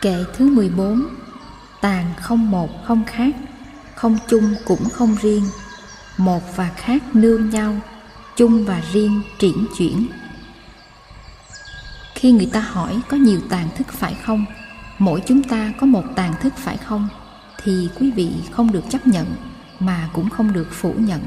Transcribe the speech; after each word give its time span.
Kệ 0.00 0.24
thứ 0.34 0.48
14 0.48 1.06
Tàn 1.80 2.12
không 2.20 2.50
một 2.50 2.84
không 2.84 3.04
khác, 3.04 3.36
Không 3.94 4.18
chung 4.28 4.54
cũng 4.64 4.88
không 4.92 5.16
riêng. 5.22 5.44
Một 6.16 6.56
và 6.56 6.70
khác 6.76 7.02
nương 7.14 7.50
nhau, 7.50 7.80
Chung 8.36 8.64
và 8.64 8.82
riêng 8.92 9.22
triển 9.38 9.66
chuyển. 9.78 10.06
Khi 12.14 12.32
người 12.32 12.48
ta 12.52 12.60
hỏi 12.60 13.00
có 13.08 13.16
nhiều 13.16 13.40
tàn 13.48 13.68
thức 13.76 13.86
phải 13.92 14.14
không, 14.14 14.44
Mỗi 14.98 15.22
chúng 15.26 15.42
ta 15.42 15.72
có 15.80 15.86
một 15.86 16.04
tàn 16.16 16.34
thức 16.40 16.52
phải 16.56 16.76
không, 16.76 17.08
Thì 17.62 17.88
quý 18.00 18.10
vị 18.10 18.32
không 18.50 18.72
được 18.72 18.84
chấp 18.90 19.06
nhận 19.06 19.26
Mà 19.78 20.08
cũng 20.12 20.30
không 20.30 20.52
được 20.52 20.68
phủ 20.70 20.94
nhận. 20.98 21.22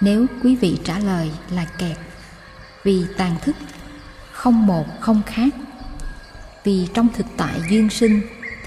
Nếu 0.00 0.26
quý 0.42 0.56
vị 0.56 0.78
trả 0.84 0.98
lời 0.98 1.30
là 1.50 1.64
kẹt, 1.64 1.96
Vì 2.84 3.04
tàn 3.16 3.36
thức 3.42 3.56
không 4.32 4.66
một 4.66 4.86
không 5.00 5.22
khác 5.26 5.54
vì 6.68 6.88
trong 6.94 7.08
thực 7.16 7.26
tại 7.36 7.60
duyên 7.70 7.90
sinh, 7.90 8.20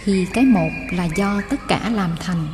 thì 0.03 0.27
cái 0.33 0.43
một 0.43 0.69
là 0.91 1.05
do 1.05 1.41
tất 1.49 1.59
cả 1.67 1.89
làm 1.89 2.15
thành, 2.19 2.47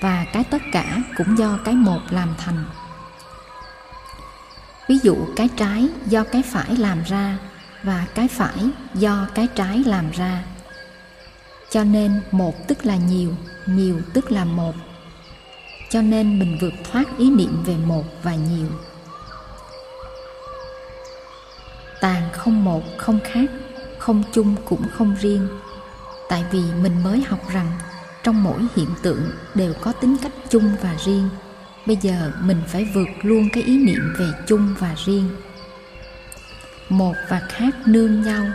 và 0.00 0.26
cái 0.32 0.44
tất 0.44 0.62
cả 0.72 0.96
cũng 1.16 1.38
do 1.38 1.58
cái 1.64 1.74
một 1.74 2.00
làm 2.10 2.34
thành. 2.38 2.64
Ví 4.88 4.98
dụ 5.02 5.16
cái 5.36 5.48
trái 5.56 5.88
do 6.06 6.24
cái 6.24 6.42
phải 6.42 6.76
làm 6.76 7.02
ra, 7.02 7.38
và 7.82 8.06
cái 8.14 8.28
phải 8.28 8.70
do 8.94 9.26
cái 9.34 9.48
trái 9.54 9.82
làm 9.86 10.10
ra. 10.10 10.42
Cho 11.70 11.84
nên 11.84 12.20
một 12.30 12.68
tức 12.68 12.86
là 12.86 12.96
nhiều 12.96 13.34
nhiều 13.66 14.00
tức 14.14 14.32
là 14.32 14.44
một. 14.44 14.74
Cho 15.90 16.02
nên 16.02 16.38
mình 16.38 16.58
vượt 16.60 16.74
thoát 16.92 17.18
ý 17.18 17.30
niệm 17.30 17.62
về 17.64 17.76
một 17.76 18.04
và 18.22 18.34
nhiều. 18.34 18.68
Tàn 22.00 22.22
không 22.32 22.64
một, 22.64 22.82
không 22.96 23.18
khác 23.24 23.50
không 23.98 24.22
chung 24.32 24.54
cũng 24.64 24.82
không 24.92 25.16
riêng. 25.20 25.48
Tại 26.28 26.44
vì 26.50 26.62
mình 26.82 27.02
mới 27.02 27.20
học 27.28 27.40
rằng 27.52 27.72
trong 28.22 28.42
mỗi 28.42 28.60
hiện 28.76 28.88
tượng 29.02 29.30
đều 29.54 29.74
có 29.80 29.92
tính 29.92 30.16
cách 30.22 30.32
chung 30.48 30.76
và 30.82 30.96
riêng. 31.04 31.28
Bây 31.86 31.96
giờ 31.96 32.32
mình 32.42 32.62
phải 32.66 32.88
vượt 32.94 33.08
luôn 33.22 33.48
cái 33.52 33.62
ý 33.62 33.78
niệm 33.78 34.14
về 34.18 34.26
chung 34.46 34.74
và 34.78 34.94
riêng. 35.06 35.30
Một 36.88 37.14
và 37.28 37.42
khác 37.48 37.74
nương 37.86 38.22
nhau, 38.22 38.46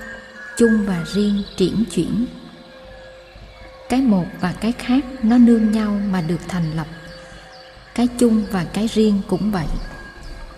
chung 0.57 0.85
và 0.85 1.03
riêng 1.13 1.43
triển 1.57 1.83
chuyển. 1.91 2.25
Cái 3.89 4.01
một 4.01 4.25
và 4.41 4.53
cái 4.61 4.71
khác 4.71 5.05
nó 5.23 5.37
nương 5.37 5.71
nhau 5.71 6.01
mà 6.11 6.21
được 6.21 6.39
thành 6.47 6.75
lập. 6.75 6.87
Cái 7.95 8.07
chung 8.19 8.45
và 8.51 8.65
cái 8.73 8.87
riêng 8.87 9.21
cũng 9.27 9.51
vậy. 9.51 9.67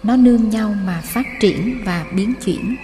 Nó 0.03 0.15
nương 0.15 0.49
nhau 0.49 0.75
mà 0.85 1.01
phát 1.03 1.25
triển 1.39 1.81
và 1.85 2.05
biến 2.15 2.33
chuyển 2.45 2.75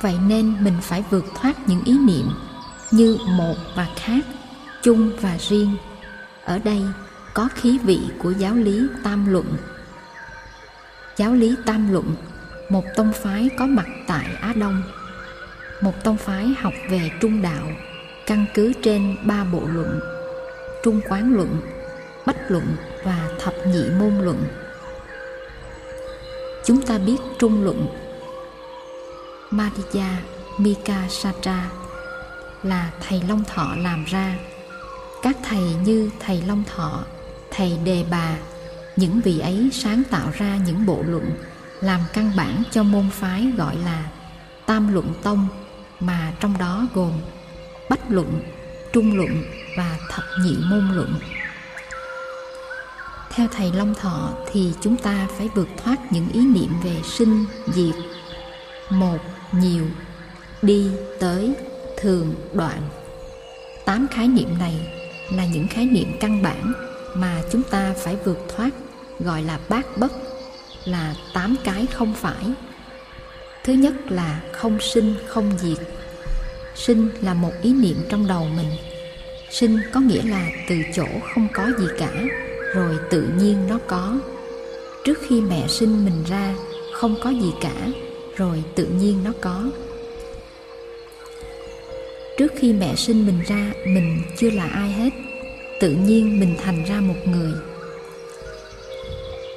vậy 0.00 0.14
nên 0.26 0.64
mình 0.64 0.76
phải 0.82 1.04
vượt 1.10 1.24
thoát 1.34 1.68
những 1.68 1.84
ý 1.84 1.98
niệm 1.98 2.26
như 2.90 3.18
một 3.26 3.54
và 3.74 3.86
khác, 3.96 4.24
chung 4.82 5.10
và 5.20 5.36
riêng. 5.48 5.76
Ở 6.44 6.58
đây 6.58 6.82
có 7.34 7.48
khí 7.54 7.78
vị 7.78 8.00
của 8.18 8.30
giáo 8.30 8.54
lý 8.54 8.86
tam 9.04 9.32
luận. 9.32 9.56
Giáo 11.16 11.34
lý 11.34 11.54
tam 11.66 11.92
luận, 11.92 12.14
một 12.68 12.84
tông 12.96 13.12
phái 13.12 13.50
có 13.58 13.66
mặt 13.66 13.86
tại 14.06 14.26
á 14.40 14.52
đông. 14.56 14.82
Một 15.80 16.04
tông 16.04 16.16
phái 16.16 16.54
học 16.58 16.74
về 16.90 17.10
trung 17.20 17.42
đạo, 17.42 17.68
căn 18.26 18.44
cứ 18.54 18.72
trên 18.82 19.16
ba 19.24 19.44
bộ 19.44 19.62
luận, 19.72 20.00
trung 20.84 21.00
quán 21.08 21.34
luận, 21.34 21.60
bách 22.26 22.50
luận 22.50 22.64
và 23.04 23.28
thập 23.40 23.54
nhị 23.66 23.84
môn 23.98 24.18
luận. 24.18 24.44
Chúng 26.64 26.82
ta 26.82 26.98
biết 26.98 27.16
trung 27.38 27.64
luận 27.64 27.86
Madhya 29.50 30.22
Mika 30.58 31.08
Satra 31.08 31.70
là 32.62 32.90
thầy 33.08 33.22
Long 33.28 33.44
Thọ 33.44 33.74
làm 33.76 34.04
ra. 34.04 34.34
Các 35.22 35.36
thầy 35.42 35.74
như 35.84 36.10
thầy 36.20 36.42
Long 36.42 36.64
Thọ, 36.64 37.04
thầy 37.50 37.78
Đề 37.84 38.04
Bà, 38.10 38.36
những 38.96 39.20
vị 39.20 39.38
ấy 39.38 39.70
sáng 39.72 40.02
tạo 40.10 40.30
ra 40.34 40.56
những 40.66 40.86
bộ 40.86 41.02
luận 41.06 41.30
làm 41.80 42.00
căn 42.12 42.32
bản 42.36 42.62
cho 42.70 42.82
môn 42.82 43.10
phái 43.10 43.52
gọi 43.56 43.76
là 43.76 44.04
Tam 44.66 44.94
Luận 44.94 45.12
Tông 45.22 45.48
mà 46.00 46.32
trong 46.40 46.58
đó 46.58 46.86
gồm 46.94 47.12
Bách 47.90 48.10
Luận, 48.10 48.40
Trung 48.92 49.16
Luận 49.16 49.42
và 49.76 49.98
Thập 50.10 50.24
Nhị 50.42 50.56
Môn 50.70 50.88
Luận. 50.92 51.14
Theo 53.30 53.48
thầy 53.48 53.72
Long 53.72 53.94
Thọ 53.94 54.30
thì 54.52 54.72
chúng 54.80 54.96
ta 54.96 55.26
phải 55.38 55.48
vượt 55.54 55.68
thoát 55.84 56.12
những 56.12 56.28
ý 56.28 56.40
niệm 56.40 56.70
về 56.82 56.96
sinh, 57.04 57.44
diệt. 57.66 57.94
Một 58.90 59.18
nhiều, 59.52 59.86
đi 60.62 60.90
tới 61.20 61.52
thường 61.96 62.34
đoạn. 62.52 62.82
Tám 63.84 64.06
khái 64.10 64.28
niệm 64.28 64.58
này 64.58 64.74
là 65.32 65.46
những 65.46 65.68
khái 65.68 65.86
niệm 65.86 66.12
căn 66.20 66.42
bản 66.42 66.72
mà 67.14 67.42
chúng 67.52 67.62
ta 67.62 67.94
phải 67.98 68.16
vượt 68.24 68.38
thoát, 68.56 68.70
gọi 69.20 69.42
là 69.42 69.58
bát 69.68 69.98
bất, 69.98 70.12
là 70.84 71.14
tám 71.34 71.56
cái 71.64 71.86
không 71.86 72.14
phải. 72.14 72.52
Thứ 73.64 73.72
nhất 73.72 73.94
là 74.08 74.40
không 74.52 74.80
sinh, 74.80 75.14
không 75.26 75.52
diệt. 75.58 75.78
Sinh 76.74 77.08
là 77.20 77.34
một 77.34 77.52
ý 77.62 77.72
niệm 77.72 77.96
trong 78.08 78.26
đầu 78.26 78.48
mình. 78.56 78.70
Sinh 79.50 79.78
có 79.92 80.00
nghĩa 80.00 80.22
là 80.22 80.48
từ 80.68 80.76
chỗ 80.94 81.06
không 81.34 81.48
có 81.54 81.70
gì 81.78 81.86
cả, 81.98 82.12
rồi 82.74 82.98
tự 83.10 83.28
nhiên 83.38 83.66
nó 83.68 83.78
có. 83.86 84.18
Trước 85.04 85.18
khi 85.28 85.40
mẹ 85.40 85.68
sinh 85.68 86.04
mình 86.04 86.24
ra, 86.28 86.54
không 86.92 87.14
có 87.22 87.30
gì 87.30 87.52
cả 87.60 87.86
rồi 88.38 88.64
tự 88.74 88.86
nhiên 88.86 89.24
nó 89.24 89.32
có. 89.40 89.64
Trước 92.38 92.52
khi 92.56 92.72
mẹ 92.72 92.94
sinh 92.96 93.26
mình 93.26 93.42
ra, 93.46 93.72
mình 93.86 94.22
chưa 94.38 94.50
là 94.50 94.66
ai 94.66 94.92
hết. 94.92 95.10
Tự 95.80 95.90
nhiên 95.90 96.40
mình 96.40 96.56
thành 96.64 96.84
ra 96.84 97.00
một 97.00 97.14
người. 97.26 97.52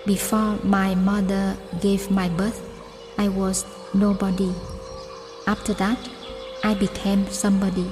Before 0.05 0.55
my 0.63 0.95
mother 0.95 1.55
gave 1.81 2.07
my 2.09 2.29
birth, 2.37 2.57
i 3.17 3.27
was 3.27 3.63
nobody. 3.97 4.49
After 5.45 5.73
that, 5.73 5.97
i 6.63 6.87
became 6.87 7.23
somebody. 7.31 7.85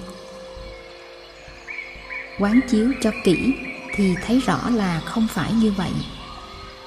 Quán 2.40 2.60
chiếu 2.72 2.92
cho 3.02 3.12
kỹ 3.24 3.54
thì 3.96 4.16
thấy 4.26 4.40
rõ 4.40 4.70
là 4.70 5.00
không 5.00 5.28
phải 5.32 5.54
như 5.54 5.72
vậy. 5.72 5.92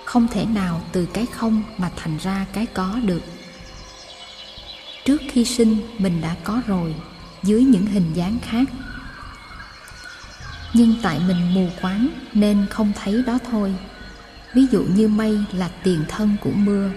Không 0.04 0.28
thể 0.28 0.44
nào 0.44 0.80
từ 0.92 1.06
cái 1.12 1.26
không 1.26 1.62
mà 1.78 1.90
thành 1.96 2.19
ra 2.22 2.46
cái 2.52 2.66
có 2.66 2.96
được 3.04 3.22
trước 5.04 5.20
khi 5.30 5.44
sinh, 5.44 5.76
mình 5.98 6.20
đã 6.20 6.36
có 6.44 6.62
rồi, 6.66 6.94
dưới 7.42 7.64
những 7.64 7.86
hình 7.86 8.12
dáng 8.14 8.38
khác. 8.42 8.68
Nhưng 10.74 10.94
tại 11.02 11.20
mình 11.28 11.54
mù 11.54 11.68
quáng 11.82 12.08
nên 12.34 12.66
không 12.70 12.92
thấy 13.04 13.22
đó 13.26 13.38
thôi. 13.50 13.74
Ví 14.54 14.66
dụ 14.70 14.82
như 14.82 15.08
mây 15.08 15.38
là 15.52 15.70
tiền 15.84 16.04
thân 16.08 16.36
của 16.40 16.50
mưa. 16.54 16.90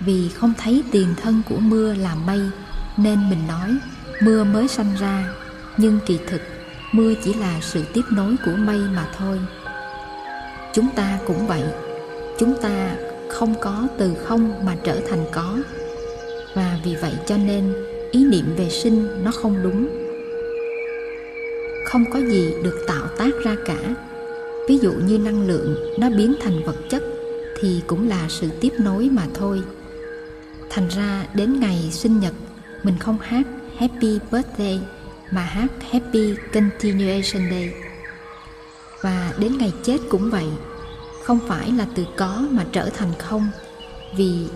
Vì 0.00 0.28
không 0.28 0.52
thấy 0.58 0.82
tiền 0.92 1.14
thân 1.22 1.42
của 1.48 1.58
mưa 1.58 1.94
là 1.94 2.14
mây, 2.14 2.40
nên 2.96 3.30
mình 3.30 3.46
nói, 3.48 3.76
mưa 4.22 4.44
mới 4.44 4.68
sanh 4.68 4.94
ra. 4.98 5.28
Nhưng 5.76 5.98
kỳ 6.06 6.18
thực, 6.26 6.42
mưa 6.92 7.14
chỉ 7.24 7.34
là 7.34 7.58
sự 7.60 7.84
tiếp 7.94 8.02
nối 8.10 8.36
của 8.44 8.56
mây 8.58 8.78
mà 8.78 9.08
thôi. 9.18 9.38
Chúng 10.74 10.88
ta 10.96 11.18
cũng 11.26 11.46
vậy. 11.46 11.64
Chúng 12.38 12.62
ta 12.62 12.96
không 13.28 13.54
có 13.60 13.86
từ 13.98 14.14
không 14.14 14.64
mà 14.66 14.76
trở 14.84 15.00
thành 15.08 15.24
có 15.32 15.58
và 16.58 16.78
vì 16.84 16.96
vậy 16.96 17.12
cho 17.26 17.36
nên, 17.36 17.74
ý 18.10 18.24
niệm 18.24 18.44
về 18.56 18.68
sinh 18.70 19.24
nó 19.24 19.30
không 19.30 19.62
đúng. 19.62 19.88
Không 21.84 22.04
có 22.12 22.18
gì 22.18 22.54
được 22.64 22.84
tạo 22.86 23.06
tác 23.18 23.30
ra 23.44 23.56
cả. 23.66 23.94
Ví 24.68 24.78
dụ 24.78 24.92
như 24.92 25.18
năng 25.18 25.46
lượng 25.46 25.76
nó 25.98 26.10
biến 26.10 26.34
thành 26.42 26.64
vật 26.66 26.76
chất 26.90 27.02
thì 27.60 27.80
cũng 27.86 28.08
là 28.08 28.26
sự 28.28 28.48
tiếp 28.60 28.72
nối 28.78 29.08
mà 29.12 29.26
thôi. 29.34 29.62
Thành 30.70 30.88
ra 30.88 31.26
đến 31.34 31.60
ngày 31.60 31.88
sinh 31.92 32.20
nhật, 32.20 32.34
mình 32.82 32.94
không 32.98 33.18
hát 33.20 33.46
happy 33.76 34.18
birthday 34.32 34.80
mà 35.30 35.42
hát 35.42 35.68
happy 35.90 36.34
continuation 36.52 37.50
day. 37.50 37.72
Và 39.02 39.32
đến 39.38 39.58
ngày 39.58 39.72
chết 39.82 39.98
cũng 40.08 40.30
vậy. 40.30 40.46
Không 41.24 41.38
phải 41.48 41.72
là 41.78 41.86
từ 41.94 42.04
có 42.16 42.46
mà 42.50 42.66
trở 42.72 42.88
thành 42.88 43.12
không, 43.18 43.48
vì 44.16 44.46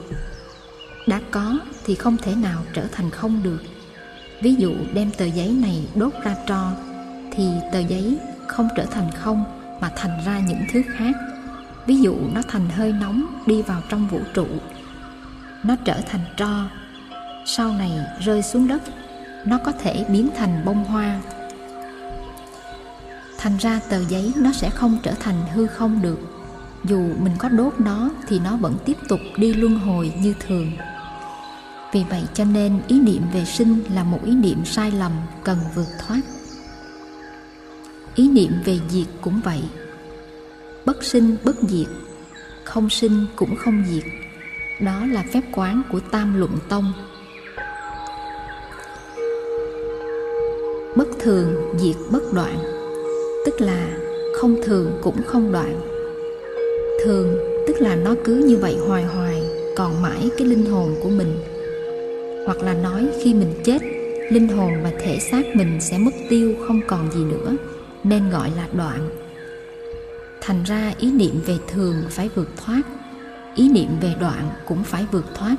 đã 1.07 1.21
có 1.31 1.59
thì 1.85 1.95
không 1.95 2.17
thể 2.17 2.35
nào 2.35 2.63
trở 2.73 2.87
thành 2.93 3.11
không 3.11 3.43
được. 3.43 3.63
Ví 4.43 4.55
dụ 4.55 4.75
đem 4.95 5.11
tờ 5.11 5.25
giấy 5.25 5.57
này 5.63 5.87
đốt 5.95 6.13
ra 6.25 6.37
tro, 6.47 6.73
thì 7.33 7.49
tờ 7.73 7.79
giấy 7.79 8.19
không 8.47 8.69
trở 8.77 8.85
thành 8.85 9.11
không 9.11 9.45
mà 9.81 9.91
thành 9.97 10.19
ra 10.27 10.39
những 10.39 10.63
thứ 10.73 10.83
khác. 10.97 11.13
Ví 11.87 11.97
dụ 11.97 12.17
nó 12.35 12.43
thành 12.49 12.69
hơi 12.69 12.93
nóng 12.93 13.27
đi 13.47 13.63
vào 13.63 13.83
trong 13.89 14.09
vũ 14.09 14.21
trụ, 14.35 14.47
nó 15.65 15.77
trở 15.85 16.01
thành 16.07 16.21
tro, 16.37 16.69
sau 17.47 17.73
này 17.73 17.91
rơi 18.21 18.43
xuống 18.43 18.69
đất, 18.69 18.83
nó 19.45 19.59
có 19.59 19.73
thể 19.73 20.05
biến 20.09 20.29
thành 20.37 20.65
bông 20.65 20.85
hoa. 20.85 21.21
Thành 23.39 23.57
ra 23.57 23.81
tờ 23.89 24.05
giấy 24.09 24.33
nó 24.37 24.53
sẽ 24.53 24.71
không 24.71 24.99
trở 25.03 25.13
thành 25.21 25.37
hư 25.55 25.67
không 25.67 26.03
được. 26.03 26.19
Dù 26.85 26.99
mình 27.21 27.33
có 27.39 27.49
đốt 27.49 27.75
nó 27.79 28.11
thì 28.29 28.39
nó 28.39 28.57
vẫn 28.57 28.77
tiếp 28.85 28.97
tục 29.09 29.21
đi 29.37 29.55
luân 29.55 29.79
hồi 29.79 30.13
như 30.21 30.35
thường 30.41 30.73
vì 31.93 32.05
vậy 32.11 32.23
cho 32.35 32.45
nên 32.45 32.81
ý 32.89 33.01
niệm 33.01 33.23
về 33.33 33.45
sinh 33.45 33.79
là 33.95 34.05
một 34.05 34.21
ý 34.25 34.33
niệm 34.33 34.65
sai 34.65 34.91
lầm 34.91 35.13
cần 35.45 35.59
vượt 35.75 35.87
thoát. 36.07 36.21
Ý 38.15 38.29
niệm 38.29 38.53
về 38.65 38.79
diệt 38.89 39.07
cũng 39.21 39.41
vậy. 39.45 39.63
Bất 40.85 41.05
sinh, 41.05 41.37
bất 41.45 41.57
diệt, 41.63 41.87
không 42.65 42.91
sinh 42.91 43.27
cũng 43.37 43.57
không 43.57 43.85
diệt. 43.91 44.05
Đó 44.81 45.07
là 45.07 45.25
phép 45.33 45.41
quán 45.53 45.83
của 45.93 46.01
tam 46.01 46.39
luận 46.39 46.59
tông. 46.69 46.93
Bất 50.97 51.09
thường, 51.21 51.55
diệt 51.79 51.97
bất 52.11 52.33
đoạn, 52.33 52.59
tức 53.47 53.61
là 53.61 53.89
không 54.41 54.57
thường 54.63 54.99
cũng 55.03 55.23
không 55.27 55.53
đoạn. 55.53 55.81
Thường, 57.05 57.39
tức 57.67 57.81
là 57.81 57.97
nó 57.97 58.15
cứ 58.25 58.35
như 58.35 58.57
vậy 58.57 58.77
hoài 58.87 59.05
hoài, 59.05 59.43
còn 59.77 60.03
mãi 60.03 60.31
cái 60.39 60.47
linh 60.47 60.67
hồn 60.67 60.95
của 61.03 61.09
mình 61.09 61.39
hoặc 62.47 62.63
là 62.63 62.75
nói 62.75 63.07
khi 63.23 63.35
mình 63.35 63.55
chết, 63.65 63.79
linh 64.31 64.49
hồn 64.49 64.73
và 64.83 64.93
thể 64.99 65.19
xác 65.19 65.57
mình 65.57 65.81
sẽ 65.81 65.99
mất 65.99 66.15
tiêu 66.29 66.55
không 66.67 66.81
còn 66.87 67.11
gì 67.13 67.25
nữa, 67.25 67.57
nên 68.05 68.31
gọi 68.31 68.51
là 68.57 68.69
đoạn. 68.73 69.09
Thành 70.41 70.63
ra 70.65 70.93
ý 70.99 71.11
niệm 71.11 71.41
về 71.47 71.55
thường 71.69 71.97
phải 72.11 72.29
vượt 72.35 72.49
thoát, 72.57 72.83
ý 73.55 73.69
niệm 73.69 73.89
về 74.01 74.15
đoạn 74.21 74.49
cũng 74.67 74.85
phải 74.85 75.05
vượt 75.13 75.25
thoát. 75.35 75.57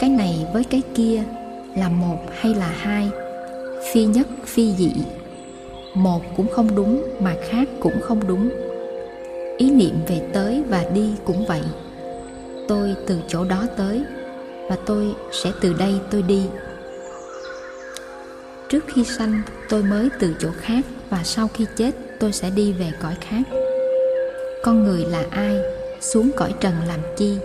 Cái 0.00 0.10
này 0.10 0.46
với 0.54 0.64
cái 0.64 0.82
kia 0.94 1.22
là 1.76 1.88
một 1.88 2.18
hay 2.40 2.54
là 2.54 2.68
hai, 2.68 3.10
phi 3.92 4.04
nhất, 4.04 4.26
phi 4.44 4.72
dị. 4.72 4.92
Một 5.94 6.22
cũng 6.36 6.46
không 6.52 6.76
đúng 6.76 7.02
mà 7.20 7.34
khác 7.48 7.68
cũng 7.80 8.00
không 8.00 8.26
đúng. 8.28 8.50
Ý 9.58 9.70
niệm 9.70 9.94
về 10.08 10.28
tới 10.32 10.62
và 10.68 10.84
đi 10.94 11.10
cũng 11.24 11.46
vậy. 11.46 11.62
Tôi 12.68 12.94
từ 13.06 13.20
chỗ 13.28 13.44
đó 13.44 13.66
tới 13.76 14.02
và 14.68 14.76
tôi 14.86 15.14
sẽ 15.32 15.52
từ 15.60 15.72
đây 15.78 15.94
tôi 16.10 16.22
đi. 16.22 16.42
Trước 18.68 18.84
khi 18.94 19.04
sanh, 19.04 19.42
tôi 19.68 19.82
mới 19.82 20.08
từ 20.20 20.34
chỗ 20.38 20.48
khác 20.60 20.84
và 21.10 21.20
sau 21.24 21.48
khi 21.54 21.66
chết, 21.76 21.90
tôi 22.20 22.32
sẽ 22.32 22.50
đi 22.50 22.72
về 22.72 22.92
cõi 23.02 23.16
khác. 23.20 23.42
Con 24.62 24.84
người 24.84 25.04
là 25.04 25.24
ai, 25.30 25.56
xuống 26.00 26.30
cõi 26.36 26.54
trần 26.60 26.74
làm 26.88 27.00
chi? 27.16 27.36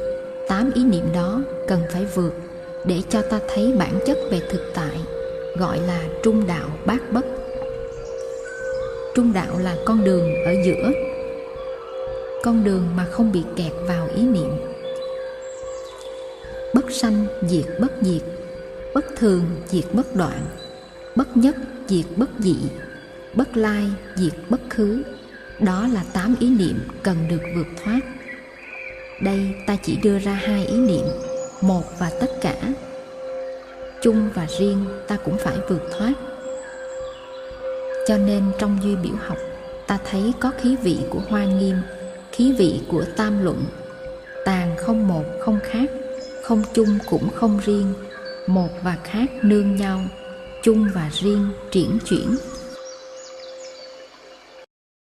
Tám 0.48 0.72
ý 0.76 0.84
niệm 0.84 1.06
đó 1.14 1.42
cần 1.68 1.82
phải 1.90 2.06
vượt 2.16 2.34
để 2.86 3.02
cho 3.10 3.22
ta 3.22 3.40
thấy 3.54 3.74
bản 3.80 4.00
chất 4.06 4.18
về 4.32 4.42
thực 4.50 4.72
tại, 4.74 4.98
gọi 5.58 5.80
là 5.80 6.00
trung 6.24 6.48
đạo 6.48 6.70
bát 6.86 7.12
bất. 7.12 7.26
Trung 9.16 9.34
đạo 9.34 9.60
là 9.64 9.76
con 9.86 10.04
đường 10.04 10.36
ở 10.46 10.52
giữa. 10.66 10.92
Con 12.44 12.64
đường 12.64 12.88
mà 12.96 13.06
không 13.12 13.32
bị 13.32 13.44
kẹt 13.56 13.72
vào 13.88 14.08
ý 14.16 14.24
niệm 14.24 14.73
bất 16.74 16.92
sanh, 16.92 17.26
diệt 17.50 17.66
bất 17.80 17.92
diệt. 18.02 18.22
Bất 18.94 19.06
thường, 19.18 19.46
diệt 19.68 19.86
bất 19.94 20.16
đoạn. 20.16 20.40
Bất 21.16 21.38
nhất, 21.38 21.56
diệt 21.88 22.06
bất 22.16 22.30
dị. 22.40 22.56
Bất 23.34 23.58
lai, 23.58 23.86
diệt 24.16 24.34
bất 24.50 24.62
khứ. 24.70 25.04
Đó 25.60 25.88
là 25.94 26.04
tám 26.14 26.36
ý 26.40 26.50
niệm 26.50 26.88
cần 27.04 27.18
được 27.30 27.42
vượt 27.56 27.68
thoát. 27.84 28.00
Đây 29.22 29.56
ta 29.68 29.78
chỉ 29.84 29.98
đưa 30.04 30.20
ra 30.20 30.34
hai 30.34 30.66
ý 30.66 30.78
niệm, 30.78 31.06
một 31.62 31.84
và 32.00 32.12
tất 32.20 32.32
cả. 32.42 32.56
Chung 34.02 34.30
và 34.34 34.48
riêng 34.60 34.86
ta 35.08 35.18
cũng 35.26 35.38
phải 35.38 35.58
vượt 35.70 35.82
thoát. 35.98 36.14
Cho 38.08 38.18
nên 38.18 38.44
trong 38.60 38.78
duy 38.84 38.96
biểu 38.96 39.16
học, 39.20 39.38
ta 39.88 39.98
thấy 40.10 40.34
có 40.40 40.52
khí 40.62 40.76
vị 40.84 40.98
của 41.10 41.22
hoa 41.30 41.46
nghiêm, 41.46 41.76
khí 42.32 42.56
vị 42.58 42.82
của 42.92 43.06
tam 43.18 43.44
luận. 43.44 43.66
Tàn 44.46 44.76
không 44.78 45.08
một, 45.08 45.24
không 45.40 45.60
khác 45.64 45.90
không 46.44 46.64
chung 46.74 46.98
cũng 47.10 47.30
không 47.30 47.60
riêng, 47.66 47.94
một 48.48 48.70
và 48.84 48.98
khác 49.04 49.32
nương 49.44 49.76
nhau, 49.76 50.06
chung 50.64 50.88
và 50.94 51.10
riêng 51.14 51.48
triển 51.72 51.98
chuyển. 52.06 52.36